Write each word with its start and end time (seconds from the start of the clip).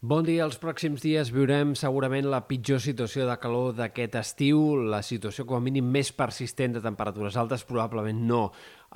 Bon 0.00 0.22
dia. 0.22 0.44
Els 0.44 0.60
pròxims 0.62 1.02
dies 1.02 1.32
viurem 1.34 1.72
segurament 1.74 2.28
la 2.30 2.38
pitjor 2.46 2.78
situació 2.78 3.24
de 3.26 3.34
calor 3.42 3.72
d'aquest 3.74 4.14
estiu, 4.20 4.60
la 4.78 5.00
situació 5.02 5.42
com 5.42 5.58
a 5.58 5.64
mínim 5.64 5.88
més 5.90 6.12
persistent 6.14 6.76
de 6.76 6.82
temperatures 6.84 7.34
altes, 7.34 7.64
probablement 7.66 8.20
no 8.28 8.44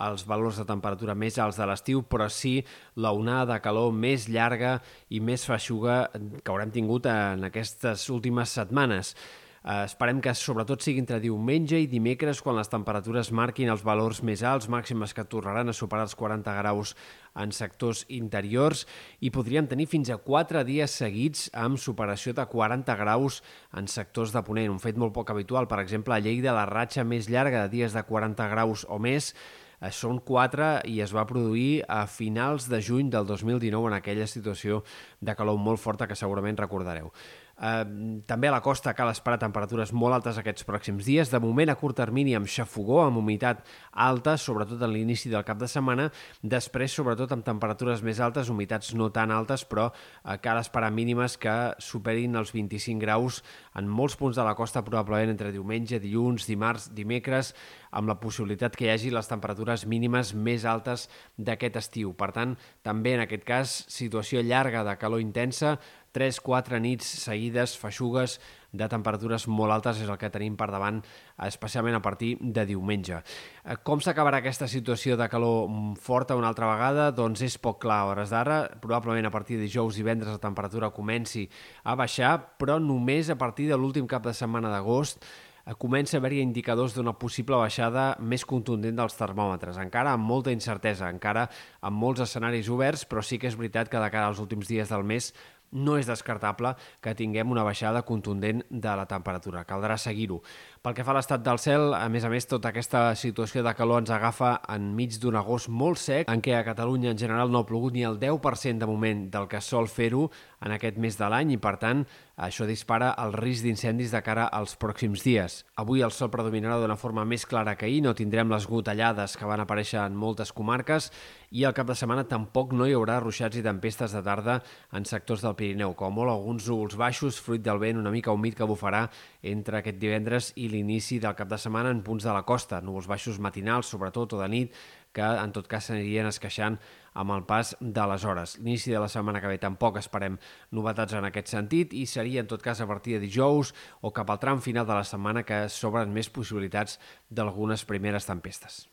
els 0.06 0.22
valors 0.30 0.60
de 0.62 0.68
temperatura 0.68 1.16
més 1.18 1.40
alts 1.42 1.58
de 1.58 1.66
l'estiu, 1.66 2.04
però 2.06 2.28
sí 2.30 2.60
la 2.94 3.10
onada 3.10 3.56
de 3.56 3.64
calor 3.64 3.90
més 3.90 4.28
llarga 4.30 4.76
i 5.10 5.18
més 5.18 5.42
feixuga 5.42 6.04
que 6.14 6.54
haurem 6.54 6.70
tingut 6.70 7.10
en 7.10 7.50
aquestes 7.50 8.06
últimes 8.06 8.54
setmanes. 8.54 9.16
Eh, 9.62 9.84
esperem 9.86 10.18
que 10.18 10.32
sobretot 10.34 10.82
sigui 10.82 10.98
entre 10.98 11.20
diumenge 11.22 11.78
i 11.78 11.86
dimecres 11.86 12.40
quan 12.42 12.56
les 12.58 12.70
temperatures 12.70 13.28
marquin 13.30 13.70
els 13.70 13.84
valors 13.86 14.18
més 14.26 14.42
alts, 14.42 14.66
màximes 14.66 15.14
que 15.14 15.22
tornaran 15.22 15.70
a 15.70 15.74
superar 15.76 16.08
els 16.08 16.16
40 16.18 16.54
graus 16.56 16.96
en 17.38 17.54
sectors 17.54 18.02
interiors 18.10 18.82
i 19.22 19.30
podríem 19.30 19.68
tenir 19.70 19.86
fins 19.86 20.10
a 20.10 20.18
4 20.18 20.64
dies 20.66 20.98
seguits 20.98 21.46
amb 21.54 21.78
superació 21.78 22.34
de 22.34 22.46
40 22.50 22.96
graus 22.98 23.38
en 23.78 23.86
sectors 23.86 24.34
de 24.34 24.42
Ponent, 24.42 24.72
un 24.74 24.82
fet 24.82 24.98
molt 24.98 25.14
poc 25.14 25.30
habitual. 25.30 25.70
Per 25.70 25.78
exemple, 25.78 26.16
a 26.16 26.18
Lleida 26.18 26.56
la 26.58 26.66
ratxa 26.66 27.06
més 27.06 27.30
llarga 27.30 27.62
de 27.62 27.76
dies 27.76 27.94
de 27.94 28.02
40 28.02 28.48
graus 28.50 28.82
o 28.90 28.98
més 28.98 29.30
eh, 29.78 29.92
són 29.94 30.18
4 30.26 30.72
i 30.90 30.98
es 31.06 31.14
va 31.14 31.22
produir 31.30 31.84
a 31.86 32.02
finals 32.10 32.66
de 32.66 32.82
juny 32.82 33.14
del 33.14 33.30
2019 33.30 33.94
en 33.94 33.98
aquella 34.00 34.26
situació 34.26 34.82
de 35.20 35.38
calor 35.38 35.62
molt 35.62 35.78
forta 35.78 36.10
que 36.10 36.18
segurament 36.18 36.58
recordareu. 36.58 37.14
També 37.62 38.48
a 38.48 38.52
la 38.56 38.62
costa 38.62 38.90
cal 38.98 39.12
esperar 39.12 39.38
temperatures 39.38 39.92
molt 39.94 40.16
altes 40.16 40.38
aquests 40.40 40.66
pròxims 40.66 41.06
dies. 41.06 41.30
De 41.30 41.38
moment, 41.38 41.70
a 41.70 41.76
curt 41.78 41.94
termini, 42.00 42.34
amb 42.34 42.50
xafogó, 42.50 42.98
amb 43.04 43.20
humitat 43.20 43.62
alta, 43.92 44.34
sobretot 44.34 44.82
en 44.82 44.90
l'inici 44.90 45.30
del 45.30 45.44
cap 45.46 45.60
de 45.60 45.68
setmana. 45.70 46.08
Després, 46.42 46.90
sobretot, 46.90 47.30
amb 47.30 47.46
temperatures 47.46 48.02
més 48.02 48.18
altes, 48.18 48.50
humitats 48.50 48.90
no 48.98 49.12
tan 49.14 49.30
altes, 49.30 49.62
però 49.68 49.92
eh, 49.92 50.40
cal 50.42 50.58
esperar 50.58 50.90
mínimes 50.90 51.38
que 51.38 51.54
superin 51.78 52.34
els 52.40 52.50
25 52.50 52.98
graus 52.98 53.42
en 53.78 53.86
molts 53.86 54.18
punts 54.18 54.40
de 54.40 54.42
la 54.42 54.56
costa, 54.58 54.82
probablement 54.82 55.30
entre 55.30 55.54
diumenge, 55.54 56.02
dilluns, 56.02 56.48
dimarts, 56.50 56.90
dimecres, 56.96 57.54
amb 57.92 58.08
la 58.08 58.18
possibilitat 58.18 58.74
que 58.74 58.88
hi 58.88 58.92
hagi 58.94 59.14
les 59.14 59.28
temperatures 59.28 59.86
mínimes 59.86 60.32
més 60.34 60.66
altes 60.66 61.06
d'aquest 61.38 61.78
estiu. 61.78 62.14
Per 62.18 62.32
tant, 62.34 62.56
també 62.82 63.14
en 63.14 63.22
aquest 63.28 63.46
cas, 63.46 63.78
situació 63.92 64.42
llarga 64.42 64.82
de 64.82 64.96
calor 64.98 65.22
intensa, 65.22 65.76
3-4 66.12 66.80
nits 66.80 67.08
seguides, 67.24 67.76
feixugues, 67.80 68.38
de 68.72 68.88
temperatures 68.88 69.44
molt 69.52 69.74
altes 69.74 70.00
és 70.00 70.08
el 70.08 70.18
que 70.20 70.30
tenim 70.32 70.56
per 70.56 70.70
davant, 70.72 71.02
especialment 71.44 71.98
a 71.98 72.02
partir 72.04 72.34
de 72.40 72.64
diumenge. 72.68 73.20
Eh, 73.64 73.76
com 73.84 74.00
s'acabarà 74.00 74.40
aquesta 74.40 74.68
situació 74.68 75.18
de 75.20 75.28
calor 75.32 75.68
forta 76.00 76.38
una 76.38 76.48
altra 76.48 76.70
vegada? 76.70 77.10
Doncs 77.12 77.44
és 77.44 77.58
poc 77.60 77.82
clar 77.84 78.00
a 78.02 78.10
hores 78.10 78.32
d'ara. 78.32 78.64
Probablement 78.80 79.28
a 79.28 79.34
partir 79.34 79.60
de 79.60 79.68
dijous 79.68 79.96
i 79.96 80.02
divendres 80.02 80.32
la 80.32 80.42
temperatura 80.42 80.90
comenci 80.90 81.48
a 81.84 81.96
baixar, 81.98 82.34
però 82.58 82.80
només 82.80 83.30
a 83.30 83.38
partir 83.38 83.68
de 83.68 83.76
l'últim 83.78 84.08
cap 84.08 84.24
de 84.24 84.32
setmana 84.34 84.72
d'agost 84.72 85.20
eh, 85.66 85.74
comença 85.78 86.16
a 86.16 86.20
haver-hi 86.20 86.40
indicadors 86.40 86.96
d'una 86.96 87.12
possible 87.18 87.60
baixada 87.60 88.16
més 88.20 88.46
contundent 88.48 88.96
dels 88.96 89.18
termòmetres. 89.18 89.78
Encara 89.84 90.16
amb 90.16 90.24
molta 90.24 90.52
incertesa, 90.54 91.10
encara 91.12 91.48
amb 91.80 91.98
molts 91.98 92.24
escenaris 92.24 92.72
oberts, 92.72 93.04
però 93.04 93.20
sí 93.20 93.38
que 93.38 93.52
és 93.52 93.58
veritat 93.58 93.92
que 93.92 94.00
de 94.00 94.10
cara 94.10 94.32
als 94.32 94.40
últims 94.40 94.68
dies 94.70 94.88
del 94.88 95.04
mes 95.04 95.32
no 95.72 95.96
és 95.98 96.08
descartable 96.08 96.74
que 97.02 97.14
tinguem 97.18 97.50
una 97.50 97.64
baixada 97.66 98.04
contundent 98.06 98.62
de 98.68 98.94
la 98.96 99.06
temperatura. 99.10 99.64
Caldrà 99.68 99.96
seguir-ho. 99.98 100.40
Pel 100.82 100.96
que 100.96 101.04
fa 101.06 101.14
a 101.14 101.18
l'estat 101.18 101.44
del 101.44 101.60
cel, 101.62 101.92
a 101.96 102.08
més 102.12 102.24
a 102.24 102.30
més, 102.32 102.46
tota 102.48 102.72
aquesta 102.72 103.04
situació 103.18 103.64
de 103.64 103.74
calor 103.78 104.02
ens 104.02 104.12
agafa 104.12 104.54
enmig 104.74 105.18
d'un 105.22 105.38
agost 105.40 105.70
molt 105.72 106.00
sec, 106.02 106.28
en 106.30 106.42
què 106.44 106.56
a 106.58 106.64
Catalunya 106.66 107.12
en 107.12 107.20
general 107.20 107.52
no 107.52 107.62
ha 107.62 107.68
plogut 107.68 107.96
ni 107.96 108.04
el 108.06 108.20
10% 108.20 108.82
de 108.82 108.90
moment 108.90 109.26
del 109.32 109.48
que 109.48 109.60
sol 109.64 109.88
fer-ho 109.88 110.28
en 110.62 110.76
aquest 110.76 110.98
mes 111.02 111.18
de 111.18 111.28
l'any 111.32 111.56
i, 111.56 111.60
per 111.62 111.76
tant, 111.82 112.04
això 112.36 112.64
dispara 112.64 113.10
el 113.20 113.34
risc 113.36 113.66
d'incendis 113.66 114.12
de 114.14 114.22
cara 114.24 114.46
als 114.48 114.72
pròxims 114.80 115.20
dies. 115.24 115.58
Avui 115.76 116.00
el 116.00 116.14
sol 116.16 116.30
predominarà 116.32 116.78
d'una 116.80 116.96
forma 116.96 117.26
més 117.28 117.44
clara 117.46 117.74
que 117.76 117.84
ahir, 117.86 118.00
no 118.02 118.14
tindrem 118.16 118.48
les 118.48 118.66
gotellades 118.66 119.36
que 119.36 119.48
van 119.48 119.60
aparèixer 119.60 120.00
en 120.00 120.16
moltes 120.16 120.52
comarques. 120.52 121.10
I 121.52 121.66
al 121.68 121.74
cap 121.76 121.90
de 121.90 121.96
setmana 121.98 122.24
tampoc 122.24 122.72
no 122.72 122.86
hi 122.88 122.94
haurà 122.96 123.18
ruixats 123.20 123.58
i 123.60 123.64
tempestes 123.64 124.16
de 124.16 124.22
tarda 124.24 124.62
en 124.96 125.04
sectors 125.04 125.44
del 125.44 125.56
Pirineu, 125.58 125.92
com 125.92 126.16
molt 126.16 126.32
alguns 126.32 126.70
núvols 126.70 126.96
baixos, 126.96 127.40
fruit 127.40 127.60
del 127.60 127.82
vent 127.82 128.00
una 128.00 128.14
mica 128.14 128.32
humit 128.32 128.56
que 128.56 128.68
bufarà 128.68 129.04
entre 129.42 129.82
aquest 129.82 130.00
divendres 130.00 130.52
i 130.56 130.70
l'inici 130.72 131.20
del 131.20 131.36
cap 131.36 131.52
de 131.52 131.60
setmana 131.60 131.92
en 131.92 132.00
punts 132.02 132.24
de 132.24 132.32
la 132.32 132.46
costa, 132.48 132.80
núvols 132.80 133.10
baixos 133.10 133.38
matinals, 133.38 133.92
sobretot, 133.92 134.32
o 134.32 134.40
de 134.40 134.48
nit, 134.48 134.82
que 135.12 135.24
en 135.24 135.52
tot 135.52 135.68
cas 135.68 135.88
s'anirien 135.88 136.28
esqueixant 136.28 136.78
amb 137.12 137.34
el 137.34 137.44
pas 137.48 137.74
de 137.80 138.06
les 138.08 138.24
hores. 138.24 138.56
L'inici 138.58 138.94
de 138.94 139.00
la 139.02 139.10
setmana 139.12 139.40
que 139.40 139.50
ve 139.50 139.58
tampoc 139.60 139.98
esperem 140.00 140.38
novetats 140.72 141.16
en 141.18 141.28
aquest 141.28 141.52
sentit 141.52 141.92
i 141.92 142.06
seria 142.06 142.40
en 142.44 142.48
tot 142.50 142.64
cas 142.64 142.80
a 142.80 142.88
partir 142.88 143.18
de 143.18 143.26
dijous 143.26 143.74
o 144.00 144.12
cap 144.16 144.30
al 144.30 144.40
tram 144.40 144.64
final 144.64 144.88
de 144.88 144.96
la 144.96 145.04
setmana 145.04 145.44
que 145.44 145.66
s'obren 145.68 146.12
més 146.12 146.32
possibilitats 146.32 146.98
d'algunes 147.30 147.84
primeres 147.84 148.28
tempestes. 148.28 148.86